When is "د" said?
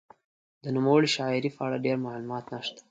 0.63-0.65